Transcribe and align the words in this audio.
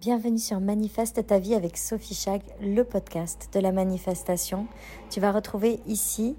Bienvenue 0.00 0.38
sur 0.38 0.60
Manifeste 0.60 1.26
ta 1.26 1.38
vie 1.38 1.54
avec 1.54 1.76
Sophie 1.76 2.14
Chag, 2.14 2.40
le 2.62 2.84
podcast 2.84 3.50
de 3.52 3.60
la 3.60 3.70
manifestation. 3.70 4.66
Tu 5.10 5.20
vas 5.20 5.30
retrouver 5.30 5.78
ici 5.86 6.36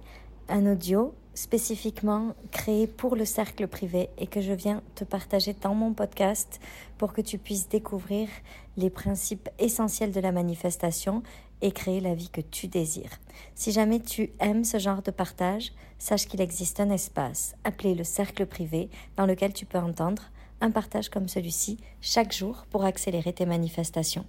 un 0.49 0.65
audio 0.65 1.13
spécifiquement 1.35 2.33
créé 2.49 2.87
pour 2.87 3.15
le 3.15 3.23
cercle 3.23 3.67
privé 3.67 4.09
et 4.17 4.25
que 4.25 4.41
je 4.41 4.53
viens 4.53 4.81
te 4.95 5.03
partager 5.03 5.53
dans 5.53 5.75
mon 5.75 5.93
podcast 5.93 6.59
pour 6.97 7.13
que 7.13 7.21
tu 7.21 7.37
puisses 7.37 7.69
découvrir 7.69 8.29
les 8.77 8.89
principes 8.89 9.47
essentiels 9.59 10.11
de 10.11 10.19
la 10.19 10.31
manifestation 10.31 11.21
et 11.61 11.71
créer 11.71 11.99
la 11.99 12.15
vie 12.15 12.29
que 12.29 12.41
tu 12.41 12.67
désires. 12.67 13.19
Si 13.53 13.71
jamais 13.71 13.99
tu 13.99 14.31
aimes 14.39 14.63
ce 14.63 14.79
genre 14.79 15.03
de 15.03 15.11
partage, 15.11 15.71
sache 15.99 16.25
qu'il 16.25 16.41
existe 16.41 16.79
un 16.79 16.89
espace 16.89 17.53
appelé 17.63 17.93
le 17.93 18.05
cercle 18.05 18.47
privé 18.47 18.89
dans 19.17 19.27
lequel 19.27 19.53
tu 19.53 19.67
peux 19.67 19.77
entendre 19.77 20.31
un 20.61 20.71
partage 20.71 21.09
comme 21.09 21.27
celui-ci 21.27 21.79
chaque 21.99 22.31
jour 22.31 22.65
pour 22.69 22.85
accélérer 22.85 23.33
tes 23.33 23.45
manifestations. 23.45 24.25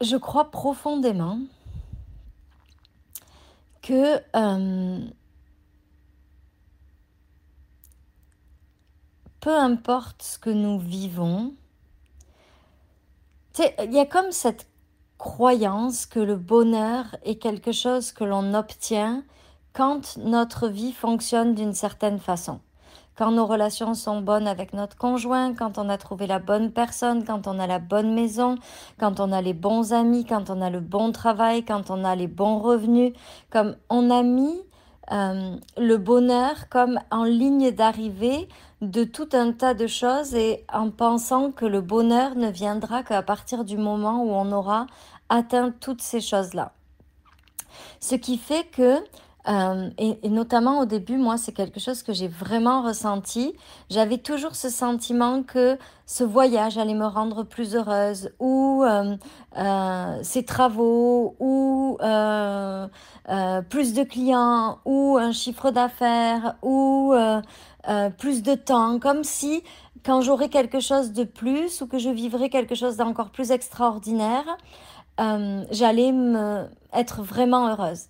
Je 0.00 0.16
crois 0.16 0.50
profondément 0.50 1.38
que 3.82 4.20
euh, 4.36 5.00
peu 9.40 9.56
importe 9.56 10.22
ce 10.22 10.38
que 10.38 10.50
nous 10.50 10.78
vivons, 10.78 11.54
il 13.58 13.92
y 13.92 13.98
a 13.98 14.06
comme 14.06 14.32
cette 14.32 14.66
croyance 15.18 16.06
que 16.06 16.18
le 16.18 16.36
bonheur 16.36 17.16
est 17.22 17.36
quelque 17.36 17.72
chose 17.72 18.12
que 18.12 18.24
l'on 18.24 18.54
obtient 18.54 19.24
quand 19.72 20.16
notre 20.16 20.68
vie 20.68 20.92
fonctionne 20.92 21.54
d'une 21.54 21.74
certaine 21.74 22.18
façon. 22.18 22.60
Quand 23.16 23.30
nos 23.30 23.46
relations 23.46 23.94
sont 23.94 24.20
bonnes 24.20 24.46
avec 24.46 24.72
notre 24.72 24.96
conjoint, 24.96 25.54
quand 25.54 25.76
on 25.78 25.88
a 25.88 25.98
trouvé 25.98 26.26
la 26.26 26.38
bonne 26.38 26.72
personne, 26.72 27.24
quand 27.24 27.46
on 27.46 27.58
a 27.58 27.66
la 27.66 27.78
bonne 27.78 28.14
maison, 28.14 28.56
quand 28.98 29.20
on 29.20 29.32
a 29.32 29.42
les 29.42 29.52
bons 29.52 29.92
amis, 29.92 30.24
quand 30.24 30.48
on 30.48 30.62
a 30.62 30.70
le 30.70 30.80
bon 30.80 31.12
travail, 31.12 31.64
quand 31.64 31.90
on 31.90 32.04
a 32.04 32.16
les 32.16 32.26
bons 32.26 32.58
revenus, 32.58 33.12
comme 33.50 33.76
on 33.90 34.10
a 34.10 34.22
mis 34.22 34.62
euh, 35.10 35.56
le 35.76 35.96
bonheur 35.98 36.68
comme 36.70 37.00
en 37.10 37.24
ligne 37.24 37.70
d'arrivée 37.70 38.48
de 38.80 39.04
tout 39.04 39.28
un 39.32 39.52
tas 39.52 39.74
de 39.74 39.86
choses 39.86 40.34
et 40.34 40.64
en 40.72 40.90
pensant 40.90 41.52
que 41.52 41.66
le 41.66 41.80
bonheur 41.80 42.34
ne 42.34 42.48
viendra 42.48 43.02
qu'à 43.02 43.22
partir 43.22 43.64
du 43.64 43.76
moment 43.76 44.22
où 44.22 44.30
on 44.30 44.50
aura 44.52 44.86
atteint 45.28 45.70
toutes 45.80 46.02
ces 46.02 46.20
choses-là. 46.20 46.72
Ce 48.00 48.14
qui 48.14 48.38
fait 48.38 48.64
que 48.70 48.98
euh, 49.48 49.90
et, 49.98 50.28
notamment 50.28 50.80
au 50.80 50.84
début, 50.86 51.16
moi, 51.16 51.36
c'est 51.36 51.52
quelque 51.52 51.80
chose 51.80 52.02
que 52.02 52.12
j'ai 52.12 52.28
vraiment 52.28 52.82
ressenti. 52.82 53.54
J'avais 53.90 54.18
toujours 54.18 54.54
ce 54.54 54.68
sentiment 54.68 55.42
que 55.42 55.78
ce 56.06 56.24
voyage 56.24 56.78
allait 56.78 56.94
me 56.94 57.06
rendre 57.06 57.42
plus 57.42 57.74
heureuse, 57.74 58.30
ou 58.38 58.84
euh, 58.84 59.16
euh, 59.58 60.18
ces 60.22 60.44
travaux, 60.44 61.34
ou 61.40 61.98
plus 63.68 63.94
de 63.94 64.02
clients, 64.04 64.78
ou 64.84 65.16
un 65.18 65.32
chiffre 65.32 65.70
d'affaires, 65.70 66.56
ou 66.62 67.14
plus 68.18 68.42
de 68.42 68.54
temps, 68.54 68.98
comme 68.98 69.24
si 69.24 69.62
quand 70.04 70.20
j'aurais 70.20 70.48
quelque 70.48 70.80
chose 70.80 71.12
de 71.12 71.24
plus 71.24 71.80
ou 71.80 71.86
que 71.86 71.98
je 71.98 72.10
vivrais 72.10 72.48
quelque 72.48 72.74
chose 72.74 72.96
d'encore 72.96 73.30
plus 73.30 73.52
extraordinaire, 73.52 74.44
euh, 75.20 75.64
j'allais 75.70 76.12
me, 76.12 76.66
être 76.92 77.22
vraiment 77.22 77.68
heureuse. 77.68 78.06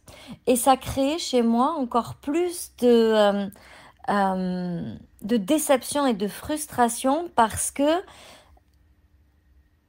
Et 0.47 0.57
ça 0.57 0.77
crée 0.77 1.19
chez 1.19 1.43
moi 1.43 1.75
encore 1.79 2.15
plus 2.17 2.73
de, 2.79 2.87
euh, 2.89 3.47
euh, 4.09 4.95
de 5.23 5.37
déception 5.37 6.07
et 6.07 6.15
de 6.15 6.29
frustration 6.29 7.29
parce 7.35 7.71
que 7.71 8.03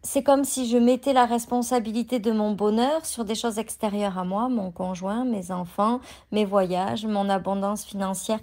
c'est 0.01 0.23
comme 0.23 0.43
si 0.43 0.67
je 0.67 0.77
mettais 0.77 1.13
la 1.13 1.25
responsabilité 1.25 2.19
de 2.19 2.31
mon 2.31 2.51
bonheur 2.51 3.05
sur 3.05 3.23
des 3.23 3.35
choses 3.35 3.57
extérieures 3.57 4.17
à 4.17 4.25
moi, 4.25 4.49
mon 4.49 4.69
conjoint, 4.71 5.23
mes 5.23 5.51
enfants, 5.51 6.01
mes 6.31 6.43
voyages, 6.43 7.05
mon 7.05 7.29
abondance 7.29 7.85
financière. 7.85 8.39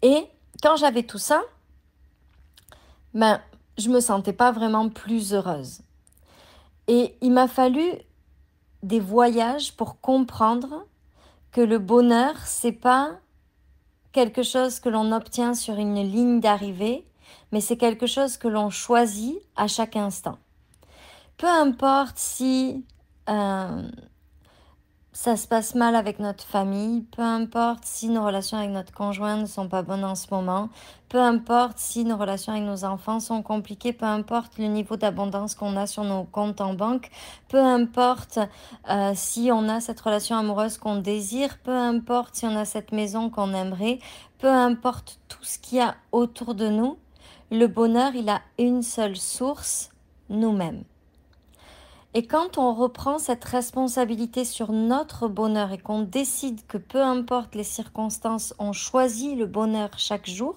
Et 0.00 0.26
quand 0.62 0.76
j'avais 0.76 1.02
tout 1.02 1.18
ça, 1.18 1.42
ben, 3.12 3.40
je 3.76 3.90
me 3.90 4.00
sentais 4.00 4.32
pas 4.32 4.52
vraiment 4.52 4.88
plus 4.88 5.34
heureuse. 5.34 5.82
Et 6.88 7.16
il 7.20 7.32
m'a 7.32 7.48
fallu 7.48 7.84
des 8.82 9.00
voyages 9.00 9.72
pour 9.76 10.00
comprendre 10.00 10.86
que 11.52 11.60
le 11.60 11.78
bonheur, 11.78 12.34
c'est 12.44 12.72
pas 12.72 13.12
quelque 14.12 14.42
chose 14.42 14.80
que 14.80 14.88
l'on 14.88 15.12
obtient 15.12 15.54
sur 15.54 15.78
une 15.78 16.02
ligne 16.02 16.40
d'arrivée, 16.40 17.06
mais 17.50 17.60
c'est 17.60 17.76
quelque 17.76 18.06
chose 18.06 18.36
que 18.36 18.48
l'on 18.48 18.70
choisit 18.70 19.38
à 19.56 19.68
chaque 19.68 19.96
instant. 19.96 20.38
Peu 21.36 21.48
importe 21.48 22.18
si 22.18 22.84
euh, 23.28 23.82
ça 25.12 25.36
se 25.36 25.46
passe 25.46 25.74
mal 25.74 25.94
avec 25.94 26.18
notre 26.20 26.42
famille, 26.42 27.02
peu 27.02 27.22
importe 27.22 27.84
si 27.84 28.08
nos 28.08 28.24
relations 28.24 28.56
avec 28.56 28.70
notre 28.70 28.92
conjoint 28.92 29.36
ne 29.36 29.44
sont 29.44 29.68
pas 29.68 29.82
bonnes 29.82 30.04
en 30.04 30.14
ce 30.14 30.26
moment, 30.30 30.70
peu 31.10 31.20
importe 31.20 31.76
si 31.76 32.04
nos 32.04 32.16
relations 32.16 32.52
avec 32.52 32.64
nos 32.64 32.84
enfants 32.84 33.20
sont 33.20 33.42
compliquées, 33.42 33.92
peu 33.92 34.06
importe 34.06 34.58
le 34.58 34.66
niveau 34.66 34.96
d'abondance 34.96 35.54
qu'on 35.54 35.76
a 35.76 35.86
sur 35.86 36.04
nos 36.04 36.24
comptes 36.24 36.62
en 36.62 36.72
banque, 36.72 37.10
peu 37.48 37.58
importe 37.58 38.38
euh, 38.88 39.12
si 39.14 39.50
on 39.52 39.68
a 39.68 39.80
cette 39.80 40.00
relation 40.00 40.36
amoureuse 40.36 40.78
qu'on 40.78 40.96
désire, 40.96 41.58
peu 41.58 41.76
importe 41.76 42.36
si 42.36 42.46
on 42.46 42.56
a 42.56 42.64
cette 42.64 42.92
maison 42.92 43.28
qu'on 43.28 43.52
aimerait, 43.52 43.98
peu 44.38 44.48
importe 44.48 45.20
tout 45.28 45.44
ce 45.44 45.58
qu'il 45.58 45.78
y 45.78 45.82
a 45.82 45.94
autour 46.12 46.54
de 46.54 46.68
nous, 46.68 46.96
le 47.50 47.66
bonheur, 47.66 48.14
il 48.14 48.30
a 48.30 48.40
une 48.58 48.82
seule 48.82 49.16
source, 49.16 49.90
nous-mêmes. 50.30 50.84
Et 52.14 52.26
quand 52.26 52.58
on 52.58 52.74
reprend 52.74 53.18
cette 53.18 53.44
responsabilité 53.44 54.44
sur 54.44 54.72
notre 54.72 55.28
bonheur 55.28 55.72
et 55.72 55.78
qu'on 55.78 56.02
décide 56.02 56.66
que 56.66 56.76
peu 56.76 57.02
importe 57.02 57.54
les 57.54 57.64
circonstances, 57.64 58.54
on 58.58 58.72
choisit 58.72 59.36
le 59.36 59.46
bonheur 59.46 59.90
chaque 59.96 60.28
jour, 60.28 60.56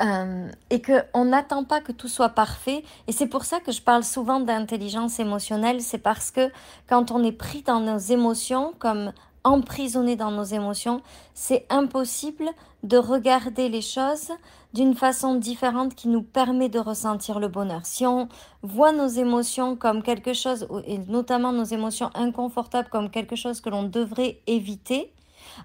euh, 0.00 0.48
et 0.70 0.80
qu'on 0.80 1.24
n'attend 1.24 1.64
pas 1.64 1.80
que 1.80 1.90
tout 1.90 2.06
soit 2.06 2.28
parfait. 2.28 2.84
Et 3.08 3.12
c'est 3.12 3.26
pour 3.26 3.44
ça 3.44 3.58
que 3.58 3.72
je 3.72 3.82
parle 3.82 4.04
souvent 4.04 4.38
d'intelligence 4.38 5.18
émotionnelle, 5.18 5.80
c'est 5.80 5.98
parce 5.98 6.30
que 6.30 6.52
quand 6.88 7.10
on 7.10 7.24
est 7.24 7.32
pris 7.32 7.62
dans 7.62 7.80
nos 7.80 7.98
émotions, 7.98 8.74
comme 8.78 9.12
emprisonné 9.42 10.14
dans 10.14 10.30
nos 10.30 10.44
émotions, 10.44 11.02
c'est 11.34 11.66
impossible 11.70 12.48
de 12.84 12.96
regarder 12.96 13.68
les 13.68 13.82
choses 13.82 14.30
d'une 14.74 14.94
façon 14.94 15.34
différente 15.34 15.94
qui 15.94 16.08
nous 16.08 16.22
permet 16.22 16.68
de 16.68 16.78
ressentir 16.78 17.40
le 17.40 17.48
bonheur. 17.48 17.86
Si 17.86 18.06
on 18.06 18.28
voit 18.62 18.92
nos 18.92 19.08
émotions 19.08 19.76
comme 19.76 20.02
quelque 20.02 20.34
chose, 20.34 20.66
et 20.86 20.98
notamment 20.98 21.52
nos 21.52 21.64
émotions 21.64 22.10
inconfortables 22.14 22.88
comme 22.88 23.10
quelque 23.10 23.36
chose 23.36 23.60
que 23.60 23.70
l'on 23.70 23.84
devrait 23.84 24.40
éviter, 24.46 25.12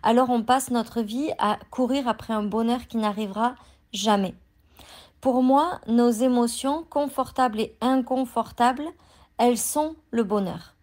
alors 0.02 0.30
on 0.30 0.44
passe 0.44 0.72
notre 0.72 1.02
vie 1.02 1.31
à 1.38 1.59
courir 1.69 2.08
après 2.08 2.34
un 2.34 2.44
bonheur 2.44 2.88
qui 2.88 2.97
n'arrivera 2.97 3.56
jamais. 3.91 4.36
Pour 5.22 5.44
moi, 5.44 5.80
nos 5.88 6.12
émotions 6.12 6.85
confortables 6.90 7.59
et 7.59 7.75
inconfortables, 7.81 8.88
elles 9.38 9.58
sont 9.58 9.96
le 10.12 10.24
bonheur. 10.24 10.74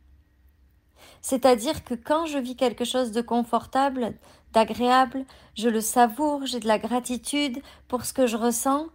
C'est-à-dire 1.23 1.85
que 1.85 1.95
quand 1.95 2.27
je 2.27 2.39
vis 2.39 2.57
quelque 2.57 2.85
chose 2.85 3.13
de 3.13 3.21
confortable, 3.21 4.15
d'agréable, 4.53 5.25
je 5.56 5.69
le 5.69 5.81
savoure, 5.81 6.47
j'ai 6.47 6.61
de 6.61 6.69
la 6.69 6.78
gratitude 6.78 7.61
pour 7.88 8.05
ce 8.05 8.12
que 8.12 8.27
je 8.27 8.37
ressens. 8.37 8.87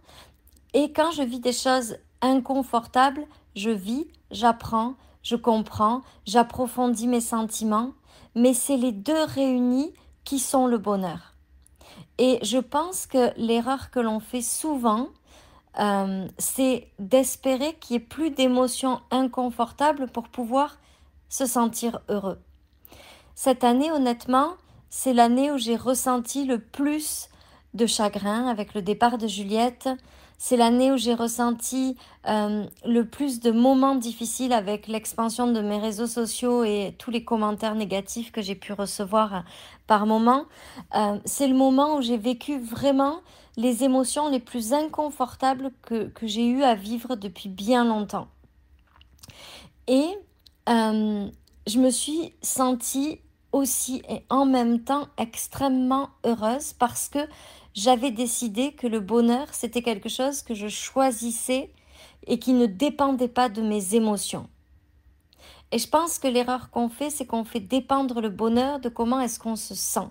Et 0.74 0.92
quand 0.92 1.10
je 1.10 1.22
vis 1.22 1.40
des 1.40 1.52
choses 1.52 1.96
inconfortables, 2.20 3.26
je 3.54 3.70
vis, 3.70 4.06
j'apprends, 4.30 4.94
je 5.22 5.36
comprends, 5.36 6.02
j'approfondis 6.26 7.08
mes 7.08 7.20
sentiments, 7.20 7.92
mais 8.34 8.54
c'est 8.54 8.76
les 8.76 8.92
deux 8.92 9.24
réunis 9.24 9.92
qui 10.24 10.38
sont 10.38 10.66
le 10.66 10.78
bonheur. 10.78 11.34
Et 12.18 12.38
je 12.42 12.58
pense 12.58 13.06
que 13.06 13.32
l'erreur 13.36 13.90
que 13.90 14.00
l'on 14.00 14.20
fait 14.20 14.42
souvent, 14.42 15.08
euh, 15.78 16.26
c'est 16.38 16.88
d'espérer 16.98 17.74
qu'il 17.74 17.94
y 17.94 17.96
ait 17.96 18.00
plus 18.00 18.30
d'émotions 18.30 19.00
inconfortables 19.10 20.08
pour 20.08 20.28
pouvoir 20.28 20.78
se 21.28 21.44
sentir 21.44 22.00
heureux. 22.08 22.38
Cette 23.34 23.64
année, 23.64 23.90
honnêtement, 23.90 24.54
c'est 24.98 25.12
l'année 25.12 25.50
où 25.50 25.58
j'ai 25.58 25.76
ressenti 25.76 26.46
le 26.46 26.58
plus 26.58 27.28
de 27.74 27.84
chagrin 27.84 28.46
avec 28.48 28.72
le 28.72 28.80
départ 28.80 29.18
de 29.18 29.26
Juliette. 29.26 29.90
C'est 30.38 30.56
l'année 30.56 30.90
où 30.90 30.96
j'ai 30.96 31.12
ressenti 31.12 31.98
euh, 32.26 32.64
le 32.82 33.04
plus 33.04 33.40
de 33.40 33.50
moments 33.50 33.94
difficiles 33.94 34.54
avec 34.54 34.86
l'expansion 34.86 35.52
de 35.52 35.60
mes 35.60 35.76
réseaux 35.76 36.06
sociaux 36.06 36.64
et 36.64 36.94
tous 36.96 37.10
les 37.10 37.24
commentaires 37.24 37.74
négatifs 37.74 38.32
que 38.32 38.40
j'ai 38.40 38.54
pu 38.54 38.72
recevoir 38.72 39.44
par 39.86 40.06
moment. 40.06 40.46
Euh, 40.94 41.18
c'est 41.26 41.46
le 41.46 41.54
moment 41.54 41.98
où 41.98 42.00
j'ai 42.00 42.16
vécu 42.16 42.58
vraiment 42.58 43.20
les 43.58 43.84
émotions 43.84 44.30
les 44.30 44.40
plus 44.40 44.72
inconfortables 44.72 45.72
que, 45.82 46.08
que 46.08 46.26
j'ai 46.26 46.46
eu 46.46 46.62
à 46.62 46.74
vivre 46.74 47.16
depuis 47.16 47.50
bien 47.50 47.84
longtemps. 47.84 48.28
Et 49.88 50.08
euh, 50.70 51.28
je 51.66 51.78
me 51.78 51.90
suis 51.90 52.32
sentie 52.40 53.20
aussi 53.56 54.02
et 54.08 54.22
en 54.28 54.44
même 54.46 54.80
temps 54.80 55.08
extrêmement 55.18 56.10
heureuse 56.24 56.72
parce 56.72 57.08
que 57.08 57.26
j'avais 57.74 58.10
décidé 58.10 58.72
que 58.72 58.86
le 58.86 59.00
bonheur, 59.00 59.48
c'était 59.52 59.82
quelque 59.82 60.08
chose 60.08 60.42
que 60.42 60.54
je 60.54 60.68
choisissais 60.68 61.70
et 62.26 62.38
qui 62.38 62.52
ne 62.52 62.66
dépendait 62.66 63.28
pas 63.28 63.48
de 63.48 63.62
mes 63.62 63.94
émotions. 63.94 64.48
Et 65.72 65.78
je 65.78 65.88
pense 65.88 66.18
que 66.18 66.28
l'erreur 66.28 66.70
qu'on 66.70 66.88
fait, 66.88 67.10
c'est 67.10 67.26
qu'on 67.26 67.44
fait 67.44 67.60
dépendre 67.60 68.20
le 68.20 68.28
bonheur 68.28 68.78
de 68.78 68.88
comment 68.88 69.20
est-ce 69.20 69.40
qu'on 69.40 69.56
se 69.56 69.74
sent. 69.74 70.08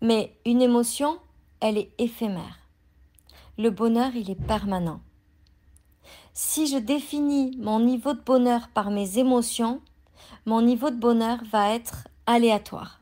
Mais 0.00 0.36
une 0.44 0.62
émotion, 0.62 1.18
elle 1.60 1.78
est 1.78 1.90
éphémère. 1.98 2.58
Le 3.58 3.70
bonheur, 3.70 4.12
il 4.14 4.30
est 4.30 4.46
permanent. 4.46 5.00
Si 6.32 6.66
je 6.66 6.78
définis 6.78 7.56
mon 7.58 7.80
niveau 7.80 8.12
de 8.12 8.20
bonheur 8.20 8.68
par 8.68 8.90
mes 8.90 9.18
émotions, 9.18 9.80
mon 10.46 10.62
niveau 10.62 10.90
de 10.90 10.96
bonheur 10.96 11.38
va 11.50 11.74
être 11.74 12.08
aléatoire. 12.26 13.00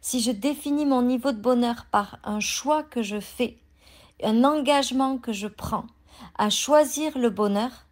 Si 0.00 0.20
je 0.20 0.30
définis 0.30 0.86
mon 0.86 1.02
niveau 1.02 1.32
de 1.32 1.40
bonheur 1.40 1.86
par 1.90 2.18
un 2.24 2.40
choix 2.40 2.82
que 2.82 3.02
je 3.02 3.20
fais, 3.20 3.58
un 4.22 4.44
engagement 4.44 5.18
que 5.18 5.32
je 5.32 5.46
prends 5.46 5.86
à 6.38 6.50
choisir 6.50 7.18
le 7.18 7.30
bonheur, 7.30 7.86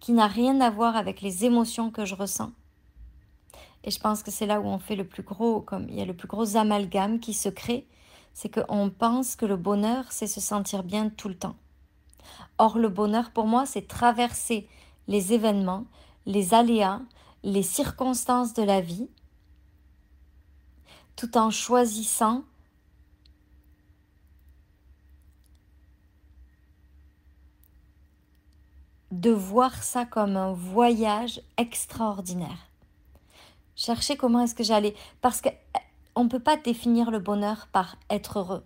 qui 0.00 0.12
n'a 0.12 0.26
rien 0.26 0.60
à 0.60 0.70
voir 0.70 0.96
avec 0.96 1.20
les 1.20 1.44
émotions 1.44 1.90
que 1.90 2.04
je 2.04 2.14
ressens. 2.14 2.52
Et 3.84 3.90
je 3.90 4.00
pense 4.00 4.22
que 4.22 4.30
c'est 4.30 4.46
là 4.46 4.60
où 4.60 4.66
on 4.66 4.78
fait 4.78 4.96
le 4.96 5.06
plus 5.06 5.22
gros, 5.22 5.60
comme 5.60 5.88
il 5.88 5.94
y 5.94 6.00
a 6.00 6.04
le 6.04 6.14
plus 6.14 6.28
gros 6.28 6.56
amalgame 6.56 7.20
qui 7.20 7.34
se 7.34 7.48
crée, 7.48 7.86
c'est 8.32 8.52
qu'on 8.52 8.90
pense 8.90 9.36
que 9.36 9.46
le 9.46 9.56
bonheur, 9.56 10.04
c'est 10.10 10.26
se 10.26 10.40
sentir 10.40 10.82
bien 10.82 11.08
tout 11.08 11.28
le 11.28 11.36
temps. 11.36 11.56
Or, 12.58 12.78
le 12.78 12.88
bonheur, 12.88 13.30
pour 13.30 13.46
moi, 13.46 13.64
c'est 13.64 13.88
traverser 13.88 14.68
les 15.08 15.32
événements, 15.32 15.84
les 16.26 16.54
aléas, 16.54 17.00
les 17.42 17.62
circonstances 17.62 18.52
de 18.54 18.62
la 18.62 18.80
vie, 18.80 19.08
tout 21.16 21.38
en 21.38 21.50
choisissant 21.50 22.44
de 29.10 29.30
voir 29.30 29.82
ça 29.82 30.04
comme 30.04 30.36
un 30.36 30.52
voyage 30.52 31.40
extraordinaire. 31.56 32.68
Chercher 33.74 34.16
comment 34.16 34.40
est-ce 34.40 34.54
que 34.54 34.64
j'allais. 34.64 34.94
Parce 35.20 35.40
qu'on 35.40 35.50
eh, 35.50 36.22
ne 36.24 36.28
peut 36.28 36.40
pas 36.40 36.56
définir 36.56 37.10
le 37.10 37.18
bonheur 37.18 37.68
par 37.72 37.96
être 38.10 38.38
heureux. 38.38 38.64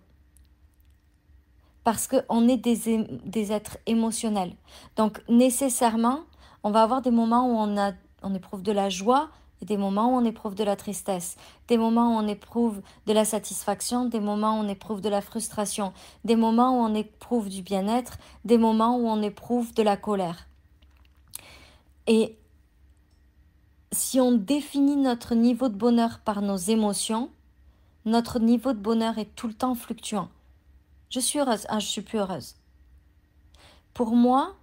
Parce 1.83 2.07
qu'on 2.07 2.47
est 2.47 2.57
des, 2.57 3.05
des, 3.25 3.51
êtres 3.51 3.77
émotionnels. 3.85 4.55
Donc 4.95 5.21
nécessairement, 5.27 6.21
on 6.63 6.71
va 6.71 6.83
avoir 6.83 7.01
des 7.01 7.11
moments 7.11 7.47
où 7.47 7.55
on, 7.57 7.77
a, 7.77 7.93
on 8.23 8.33
éprouve 8.33 8.61
de 8.61 8.71
la 8.71 8.89
joie, 8.89 9.29
et 9.61 9.65
des 9.65 9.77
moments 9.77 10.13
où 10.13 10.17
on 10.17 10.25
éprouve 10.25 10.55
de 10.55 10.63
la 10.63 10.75
tristesse, 10.75 11.37
des 11.67 11.77
moments 11.77 12.15
où 12.15 12.19
on 12.19 12.27
éprouve 12.27 12.81
de 13.05 13.13
la 13.13 13.25
satisfaction, 13.25 14.05
des 14.05 14.19
moments 14.19 14.57
où 14.57 14.63
on 14.63 14.67
éprouve 14.67 15.01
de 15.01 15.09
la 15.09 15.21
frustration, 15.21 15.93
des 16.25 16.35
moments 16.35 16.79
où 16.79 16.83
on 16.83 16.95
éprouve 16.95 17.47
du 17.47 17.61
bien-être, 17.61 18.17
des 18.43 18.57
moments 18.57 18.97
où 18.97 19.07
on 19.07 19.21
éprouve 19.21 19.73
de 19.73 19.83
la 19.83 19.97
colère. 19.97 20.47
Et 22.07 22.37
si 23.91 24.19
on 24.19 24.31
définit 24.31 24.95
notre 24.95 25.35
niveau 25.35 25.69
de 25.69 25.75
bonheur 25.75 26.19
par 26.19 26.41
nos 26.41 26.57
émotions, 26.57 27.29
notre 28.05 28.39
niveau 28.39 28.73
de 28.73 28.79
bonheur 28.79 29.19
est 29.19 29.35
tout 29.35 29.47
le 29.47 29.53
temps 29.53 29.75
fluctuant. 29.75 30.29
Je 31.11 31.19
suis 31.19 31.39
heureuse, 31.39 31.67
ah, 31.69 31.79
je 31.79 31.87
suis 31.87 32.01
plus 32.01 32.17
heureuse. 32.17 32.55
Pour 33.93 34.15
moi, 34.15 34.55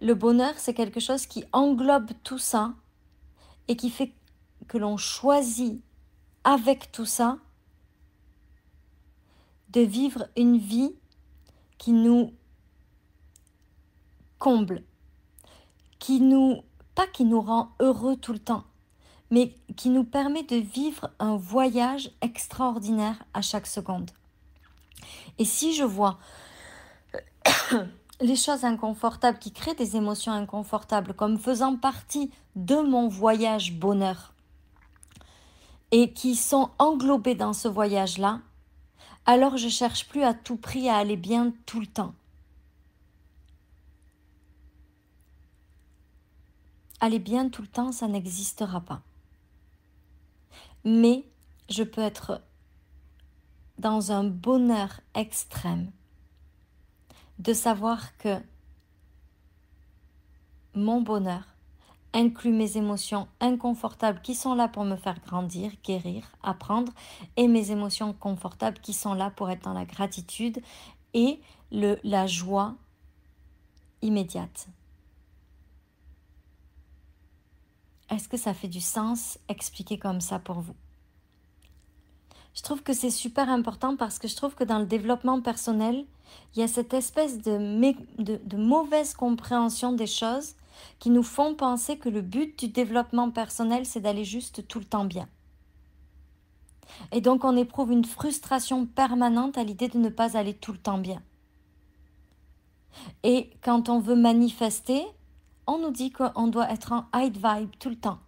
le 0.00 0.14
bonheur, 0.14 0.54
c'est 0.56 0.74
quelque 0.74 1.00
chose 1.00 1.26
qui 1.26 1.44
englobe 1.52 2.10
tout 2.22 2.38
ça 2.38 2.74
et 3.66 3.76
qui 3.76 3.90
fait 3.90 4.12
que 4.68 4.78
l'on 4.78 4.96
choisit 4.96 5.82
avec 6.44 6.92
tout 6.92 7.04
ça 7.04 7.38
de 9.70 9.80
vivre 9.80 10.28
une 10.36 10.58
vie 10.58 10.94
qui 11.76 11.92
nous 11.92 12.32
comble, 14.38 14.82
qui 15.98 16.20
nous, 16.20 16.62
pas 16.94 17.06
qui 17.06 17.24
nous 17.24 17.40
rend 17.40 17.72
heureux 17.80 18.16
tout 18.16 18.32
le 18.32 18.38
temps, 18.38 18.64
mais 19.30 19.54
qui 19.76 19.90
nous 19.90 20.04
permet 20.04 20.42
de 20.42 20.56
vivre 20.56 21.10
un 21.18 21.36
voyage 21.36 22.10
extraordinaire 22.22 23.22
à 23.34 23.42
chaque 23.42 23.66
seconde. 23.66 24.10
Et 25.38 25.44
si 25.44 25.74
je 25.74 25.84
vois 25.84 26.18
les 28.20 28.36
choses 28.36 28.64
inconfortables 28.64 29.38
qui 29.38 29.52
créent 29.52 29.74
des 29.74 29.96
émotions 29.96 30.32
inconfortables 30.32 31.14
comme 31.14 31.38
faisant 31.38 31.76
partie 31.76 32.30
de 32.56 32.76
mon 32.76 33.08
voyage 33.08 33.74
bonheur, 33.74 34.32
et 35.90 36.12
qui 36.12 36.34
sont 36.34 36.70
englobés 36.78 37.34
dans 37.34 37.52
ce 37.52 37.68
voyage-là, 37.68 38.40
alors 39.24 39.56
je 39.56 39.68
cherche 39.68 40.08
plus 40.08 40.22
à 40.22 40.34
tout 40.34 40.56
prix 40.56 40.88
à 40.88 40.96
aller 40.96 41.16
bien 41.16 41.52
tout 41.66 41.80
le 41.80 41.86
temps. 41.86 42.14
Aller 47.00 47.20
bien 47.20 47.48
tout 47.48 47.62
le 47.62 47.68
temps, 47.68 47.92
ça 47.92 48.08
n'existera 48.08 48.80
pas. 48.80 49.02
Mais 50.84 51.24
je 51.68 51.84
peux 51.84 52.00
être 52.00 52.42
dans 53.78 54.10
un 54.10 54.24
bonheur 54.24 55.00
extrême 55.14 55.92
de 57.38 57.52
savoir 57.52 58.16
que 58.18 58.40
mon 60.74 61.00
bonheur 61.00 61.44
inclut 62.14 62.52
mes 62.52 62.76
émotions 62.76 63.28
inconfortables 63.40 64.20
qui 64.22 64.34
sont 64.34 64.54
là 64.54 64.68
pour 64.68 64.84
me 64.84 64.96
faire 64.96 65.20
grandir, 65.20 65.72
guérir, 65.84 66.24
apprendre, 66.42 66.92
et 67.36 67.48
mes 67.48 67.70
émotions 67.70 68.12
confortables 68.12 68.78
qui 68.78 68.92
sont 68.92 69.14
là 69.14 69.30
pour 69.30 69.50
être 69.50 69.62
dans 69.62 69.74
la 69.74 69.84
gratitude 69.84 70.60
et 71.14 71.40
la 71.70 72.26
joie 72.26 72.76
immédiate. 74.02 74.68
Est-ce 78.10 78.28
que 78.28 78.38
ça 78.38 78.54
fait 78.54 78.68
du 78.68 78.80
sens 78.80 79.38
expliquer 79.48 79.98
comme 79.98 80.20
ça 80.20 80.38
pour 80.38 80.60
vous? 80.60 80.74
Je 82.58 82.62
trouve 82.64 82.82
que 82.82 82.92
c'est 82.92 83.10
super 83.10 83.48
important 83.50 83.94
parce 83.94 84.18
que 84.18 84.26
je 84.26 84.34
trouve 84.34 84.56
que 84.56 84.64
dans 84.64 84.80
le 84.80 84.84
développement 84.84 85.40
personnel, 85.40 86.04
il 86.52 86.58
y 86.58 86.64
a 86.64 86.66
cette 86.66 86.92
espèce 86.92 87.40
de, 87.40 88.56
mauvaise 88.56 89.14
compréhension 89.14 89.92
des 89.92 90.08
choses 90.08 90.56
qui 90.98 91.10
nous 91.10 91.22
font 91.22 91.54
penser 91.54 91.98
que 91.98 92.08
le 92.08 92.20
but 92.20 92.58
du 92.58 92.66
développement 92.66 93.30
personnel, 93.30 93.86
c'est 93.86 94.00
d'aller 94.00 94.24
juste 94.24 94.66
tout 94.66 94.80
le 94.80 94.84
temps 94.84 95.04
bien. 95.04 95.28
Et 97.12 97.20
donc 97.20 97.44
on 97.44 97.56
éprouve 97.56 97.92
une 97.92 98.04
frustration 98.04 98.86
permanente 98.86 99.56
à 99.56 99.62
l'idée 99.62 99.86
de 99.86 99.98
ne 99.98 100.08
pas 100.08 100.36
aller 100.36 100.54
tout 100.54 100.72
le 100.72 100.78
temps 100.78 100.98
bien. 100.98 101.22
Et 103.22 103.50
quand 103.62 103.88
on 103.88 104.00
veut 104.00 104.16
manifester, 104.16 105.04
on 105.68 105.78
nous 105.78 105.92
dit 105.92 106.10
qu'on 106.10 106.48
doit 106.48 106.72
être 106.72 106.90
en 106.90 107.06
high 107.14 107.36
vibe 107.36 107.70
tout 107.78 107.90
le 107.90 108.00
temps. 108.00 108.18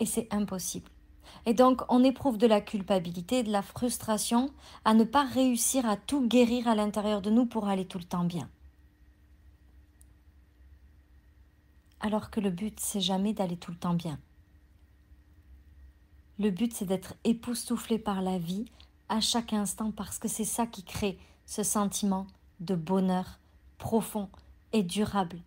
Et 0.00 0.06
c'est 0.06 0.32
impossible. 0.32 0.90
Et 1.46 1.54
donc, 1.54 1.82
on 1.88 2.04
éprouve 2.04 2.38
de 2.38 2.46
la 2.46 2.60
culpabilité, 2.60 3.42
de 3.42 3.50
la 3.50 3.62
frustration 3.62 4.50
à 4.84 4.94
ne 4.94 5.04
pas 5.04 5.24
réussir 5.24 5.86
à 5.86 5.96
tout 5.96 6.26
guérir 6.26 6.68
à 6.68 6.74
l'intérieur 6.74 7.22
de 7.22 7.30
nous 7.30 7.46
pour 7.46 7.68
aller 7.68 7.86
tout 7.86 7.98
le 7.98 8.04
temps 8.04 8.24
bien. 8.24 8.48
Alors 12.00 12.30
que 12.30 12.40
le 12.40 12.50
but, 12.50 12.78
c'est 12.80 13.00
jamais 13.00 13.32
d'aller 13.32 13.56
tout 13.56 13.70
le 13.70 13.76
temps 13.76 13.94
bien. 13.94 14.18
Le 16.38 16.50
but, 16.50 16.72
c'est 16.72 16.84
d'être 16.84 17.14
époustouflé 17.24 17.98
par 17.98 18.22
la 18.22 18.38
vie 18.38 18.66
à 19.08 19.20
chaque 19.20 19.52
instant 19.52 19.90
parce 19.90 20.18
que 20.18 20.28
c'est 20.28 20.44
ça 20.44 20.66
qui 20.66 20.84
crée 20.84 21.18
ce 21.46 21.62
sentiment 21.62 22.26
de 22.60 22.74
bonheur 22.74 23.38
profond 23.78 24.28
et 24.72 24.82
durable, 24.82 25.38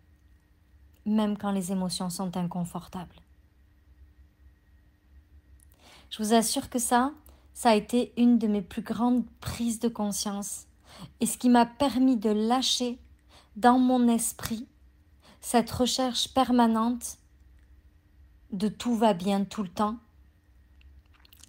même 1.06 1.38
quand 1.38 1.52
les 1.52 1.72
émotions 1.72 2.10
sont 2.10 2.36
inconfortables. 2.36 3.14
Je 6.12 6.22
vous 6.22 6.34
assure 6.34 6.68
que 6.68 6.78
ça, 6.78 7.14
ça 7.54 7.70
a 7.70 7.74
été 7.74 8.12
une 8.18 8.38
de 8.38 8.46
mes 8.46 8.60
plus 8.60 8.82
grandes 8.82 9.24
prises 9.40 9.80
de 9.80 9.88
conscience. 9.88 10.66
Et 11.20 11.26
ce 11.26 11.38
qui 11.38 11.48
m'a 11.48 11.64
permis 11.64 12.18
de 12.18 12.28
lâcher 12.28 12.98
dans 13.56 13.78
mon 13.78 14.06
esprit 14.08 14.68
cette 15.40 15.70
recherche 15.70 16.28
permanente 16.28 17.16
de 18.52 18.68
tout 18.68 18.94
va 18.94 19.14
bien 19.14 19.44
tout 19.44 19.62
le 19.62 19.70
temps 19.70 19.96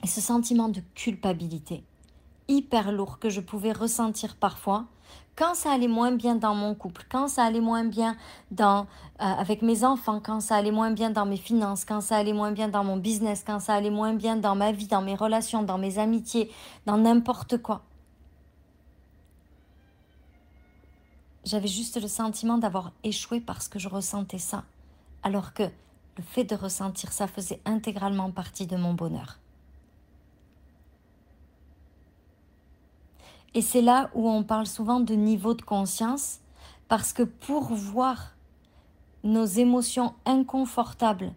et 0.02 0.08
ce 0.08 0.22
sentiment 0.22 0.70
de 0.70 0.80
culpabilité 0.96 1.84
hyper 2.48 2.92
lourd 2.92 3.20
que 3.20 3.30
je 3.30 3.42
pouvais 3.42 3.72
ressentir 3.72 4.36
parfois 4.36 4.86
quand 5.36 5.56
ça 5.56 5.72
allait 5.72 5.88
moins 5.88 6.12
bien 6.12 6.36
dans 6.36 6.54
mon 6.54 6.76
couple, 6.76 7.06
quand 7.10 7.28
ça 7.28 7.44
allait 7.44 7.62
moins 7.62 7.86
bien 7.86 8.16
dans, 8.52 8.82
euh, 8.82 8.86
avec 9.18 9.62
mes 9.62 9.84
enfants, 9.84 10.20
quand 10.24 10.40
ça 10.40 10.56
allait 10.56 10.72
moins 10.72 10.92
bien 10.92 11.10
dans 11.10 11.26
mes 11.26 11.38
finances, 11.38 11.86
quand 11.86 12.02
ça 12.02 12.18
allait 12.18 12.34
moins 12.34 12.52
bien 12.52 12.68
dans 12.68 12.84
mon 12.84 12.98
business, 12.98 13.44
quand 13.46 13.60
ça 13.60 13.74
allait 13.74 13.90
moins 13.90 14.14
bien 14.14 14.36
dans 14.36 14.56
ma 14.56 14.72
vie, 14.72 14.88
dans 14.88 15.02
mes 15.02 15.16
relations, 15.16 15.64
dans 15.64 15.78
mes 15.78 15.98
amitiés, 15.98 16.52
dans 16.86 16.98
n'importe 16.98 17.62
quoi. 17.62 17.82
J'avais 21.46 21.68
juste 21.68 22.00
le 22.00 22.08
sentiment 22.08 22.58
d'avoir 22.58 22.92
échoué 23.04 23.42
parce 23.42 23.68
que 23.68 23.80
je 23.80 23.90
ressentais 23.90 24.38
ça, 24.38 24.64
alors 25.24 25.54
que 25.54 25.64
le 25.64 26.24
fait 26.24 26.44
de 26.44 26.56
ressentir 26.56 27.12
ça 27.12 27.28
faisait 27.28 27.60
intégralement 27.66 28.32
partie 28.32 28.68
de 28.68 28.78
mon 28.78 28.94
bonheur. 28.94 29.40
Et 33.56 33.62
c'est 33.62 33.82
là 33.82 34.10
où 34.14 34.30
on 34.30 34.44
parle 34.44 34.66
souvent 34.66 35.00
de 35.00 35.14
niveau 35.14 35.54
de 35.54 35.62
conscience, 35.62 36.40
parce 36.88 37.14
que 37.14 37.24
pour 37.24 37.74
voir 37.74 38.36
nos 39.24 39.46
émotions 39.46 40.16
inconfortables 40.26 41.34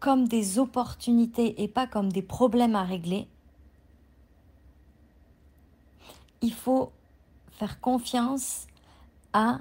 comme 0.00 0.26
des 0.26 0.58
opportunités 0.58 1.62
et 1.62 1.68
pas 1.68 1.86
comme 1.86 2.10
des 2.10 2.22
problèmes 2.22 2.74
à 2.74 2.82
régler, 2.82 3.28
il 6.40 6.52
faut 6.52 6.90
faire 7.50 7.80
confiance 7.80 8.66
à 9.32 9.58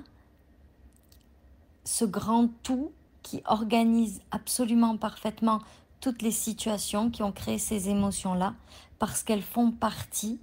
ce 1.83 2.05
grand 2.05 2.49
tout 2.63 2.91
qui 3.21 3.41
organise 3.45 4.21
absolument 4.31 4.97
parfaitement 4.97 5.59
toutes 5.99 6.23
les 6.23 6.31
situations 6.31 7.11
qui 7.11 7.21
ont 7.21 7.31
créé 7.31 7.59
ces 7.59 7.89
émotions-là, 7.89 8.55
parce 8.97 9.21
qu'elles 9.21 9.43
font 9.43 9.71
partie 9.71 10.39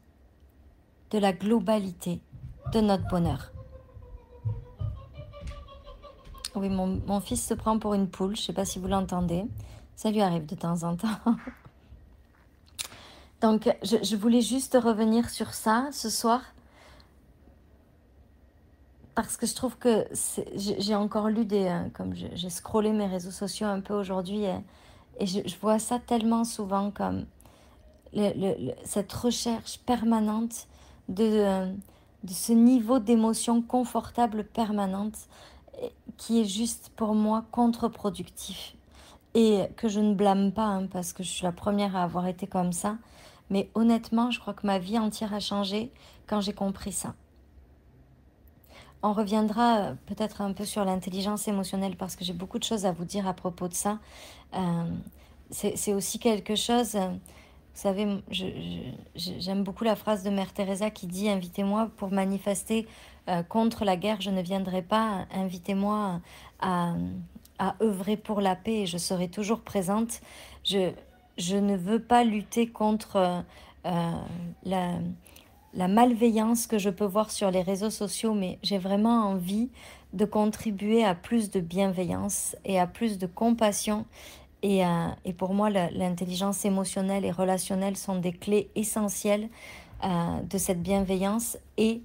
de 1.10 1.18
la 1.18 1.32
globalité 1.32 2.20
de 2.72 2.80
notre 2.80 3.08
bonheur. 3.08 3.52
Oui, 6.54 6.68
mon, 6.68 7.20
fils 7.20 7.46
se 7.46 7.54
prend 7.54 7.78
pour 7.78 7.94
une 7.94 8.08
poule, 8.08 8.34
je 8.34 8.42
ne 8.42 8.46
sais 8.46 8.52
pas 8.52 8.64
si 8.64 8.78
vous 8.78 8.88
l'entendez. 8.88 9.44
Ça 9.94 10.10
lui 10.10 10.20
arrive 10.20 10.46
de 10.46 10.54
temps 10.54 10.82
en 10.82 10.96
temps. 10.96 11.08
Donc, 13.40 13.72
je, 13.82 14.16
voulais 14.16 14.40
juste 14.40 14.76
revenir 14.80 15.30
sur 15.30 15.54
ça 15.54 15.88
ce 15.92 16.10
soir. 16.10 16.40
Parce 19.14 19.36
que 19.36 19.46
je 19.46 19.54
trouve 19.54 19.76
que 19.76 20.06
j'ai 20.54 20.94
encore 20.94 21.28
lu 21.28 21.44
des... 21.44 21.66
Euh, 21.66 21.88
comme 21.92 22.14
j'ai 22.14 22.50
scrollé 22.50 22.92
mes 22.92 23.06
réseaux 23.06 23.30
sociaux 23.30 23.66
un 23.66 23.80
peu 23.80 23.94
aujourd'hui 23.94 24.44
et, 24.44 25.26
je, 25.26 25.56
vois 25.60 25.78
ça 25.80 25.98
tellement 25.98 26.44
souvent 26.44 26.92
comme 26.92 27.26
cette 28.84 29.12
recherche 29.12 29.78
permanente 29.80 30.68
de, 31.08 31.66
de 32.24 32.32
ce 32.32 32.52
niveau 32.52 32.98
d'émotion 32.98 33.62
confortable 33.62 34.44
permanente 34.44 35.16
qui 36.16 36.40
est 36.40 36.44
juste 36.44 36.90
pour 36.96 37.14
moi 37.14 37.44
contre-productif. 37.50 38.74
Et 39.34 39.66
que 39.76 39.88
je 39.88 40.00
ne 40.00 40.14
blâme 40.14 40.52
pas, 40.52 40.64
hein, 40.64 40.86
parce 40.86 41.12
que 41.12 41.22
je 41.22 41.28
suis 41.28 41.44
la 41.44 41.52
première 41.52 41.94
à 41.94 42.02
avoir 42.02 42.26
été 42.26 42.46
comme 42.46 42.72
ça. 42.72 42.96
Mais 43.50 43.70
honnêtement, 43.74 44.30
je 44.30 44.40
crois 44.40 44.54
que 44.54 44.66
ma 44.66 44.78
vie 44.78 44.98
entière 44.98 45.32
a 45.32 45.40
changé 45.40 45.92
quand 46.26 46.40
j'ai 46.40 46.52
compris 46.52 46.92
ça. 46.92 47.14
On 49.02 49.12
reviendra 49.12 49.78
euh, 49.78 49.94
peut-être 50.06 50.40
un 50.40 50.52
peu 50.52 50.64
sur 50.64 50.84
l'intelligence 50.84 51.46
émotionnelle 51.46 51.96
parce 51.96 52.16
que 52.16 52.24
j'ai 52.24 52.32
beaucoup 52.32 52.58
de 52.58 52.64
choses 52.64 52.84
à 52.84 52.92
vous 52.92 53.04
dire 53.04 53.28
à 53.28 53.32
propos 53.32 53.68
de 53.68 53.74
ça. 53.74 53.98
Euh, 54.54 54.90
c'est 55.50 55.94
aussi 55.94 56.18
quelque 56.18 56.56
chose, 56.56 56.96
euh, 56.96 57.08
savez, 57.78 58.06
j'aime 59.14 59.62
beaucoup 59.62 59.84
la 59.84 59.96
phrase 59.96 60.22
de 60.22 60.30
Mère 60.30 60.52
Teresa 60.52 60.90
qui 60.90 61.06
dit 61.06 61.28
Invitez-moi 61.28 61.90
pour 61.96 62.10
manifester 62.10 62.86
euh, 63.28 63.42
contre 63.42 63.84
la 63.84 63.96
guerre, 63.96 64.20
je 64.20 64.30
ne 64.30 64.42
viendrai 64.42 64.82
pas. 64.82 65.26
Invitez-moi 65.32 66.20
à, 66.60 66.94
œuvrer 67.82 68.16
pour 68.16 68.40
la 68.40 68.56
paix 68.56 68.82
et 68.82 68.86
je 68.86 68.98
serai 68.98 69.28
toujours 69.28 69.60
présente. 69.60 70.20
Je, 70.64 70.92
ne 71.56 71.76
veux 71.76 72.00
pas 72.00 72.24
lutter 72.24 72.68
contre 72.68 73.44
euh, 73.86 74.12
la, 74.64 74.98
la 75.74 75.88
malveillance 75.88 76.66
que 76.66 76.78
je 76.78 76.90
peux 76.90 77.04
voir 77.04 77.30
sur 77.30 77.50
les 77.50 77.62
réseaux 77.62 77.90
sociaux, 77.90 78.34
mais 78.34 78.58
j'ai 78.62 78.78
vraiment 78.78 79.26
envie 79.28 79.70
de 80.14 80.24
contribuer 80.24 81.04
à 81.04 81.14
plus 81.14 81.50
de 81.50 81.60
bienveillance 81.60 82.56
et 82.64 82.80
à 82.80 82.86
plus 82.86 83.18
de 83.18 83.26
compassion 83.26 84.06
et, 84.62 84.84
euh, 84.84 85.08
et 85.24 85.32
pour 85.32 85.54
moi, 85.54 85.70
l'intelligence 85.70 86.64
émotionnelle 86.64 87.24
et 87.24 87.30
relationnelle 87.30 87.96
sont 87.96 88.16
des 88.16 88.32
clés 88.32 88.70
essentielles 88.74 89.48
euh, 90.04 90.08
de 90.48 90.58
cette 90.58 90.82
bienveillance 90.82 91.58
et 91.76 92.02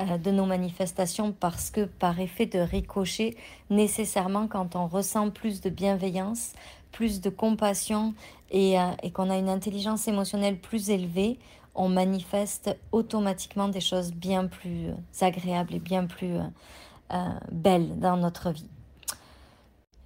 euh, 0.00 0.16
de 0.16 0.30
nos 0.30 0.46
manifestations 0.46 1.32
parce 1.32 1.70
que 1.70 1.84
par 1.84 2.18
effet 2.20 2.46
de 2.46 2.58
ricochet, 2.58 3.36
nécessairement 3.68 4.46
quand 4.46 4.76
on 4.76 4.86
ressent 4.86 5.30
plus 5.30 5.60
de 5.60 5.68
bienveillance, 5.68 6.52
plus 6.90 7.20
de 7.20 7.30
compassion 7.30 8.14
et 8.52 8.74
qu'on 9.14 9.30
a 9.30 9.36
une 9.36 9.48
intelligence 9.48 10.08
émotionnelle 10.08 10.58
plus 10.58 10.90
élevée, 10.90 11.38
on 11.76 11.88
manifeste 11.88 12.76
automatiquement 12.90 13.68
des 13.68 13.80
choses 13.80 14.12
bien 14.12 14.48
plus 14.48 14.88
agréables 15.20 15.74
et 15.74 15.78
bien 15.78 16.06
plus 16.06 16.34
belles 17.52 18.00
dans 18.00 18.16
notre 18.16 18.50
vie. 18.50 18.66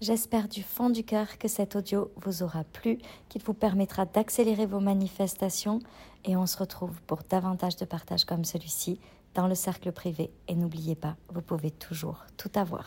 J'espère 0.00 0.48
du 0.48 0.62
fond 0.62 0.90
du 0.90 1.04
cœur 1.04 1.38
que 1.38 1.48
cet 1.48 1.76
audio 1.76 2.10
vous 2.16 2.42
aura 2.42 2.64
plu, 2.64 2.98
qu'il 3.28 3.42
vous 3.42 3.54
permettra 3.54 4.04
d'accélérer 4.04 4.66
vos 4.66 4.80
manifestations 4.80 5.78
et 6.24 6.36
on 6.36 6.46
se 6.46 6.58
retrouve 6.58 7.00
pour 7.02 7.20
davantage 7.28 7.76
de 7.76 7.84
partages 7.84 8.24
comme 8.24 8.44
celui-ci 8.44 8.98
dans 9.34 9.46
le 9.46 9.54
cercle 9.54 9.92
privé. 9.92 10.30
Et 10.48 10.56
n'oubliez 10.56 10.96
pas, 10.96 11.16
vous 11.32 11.42
pouvez 11.42 11.70
toujours 11.70 12.24
tout 12.36 12.50
avoir. 12.54 12.86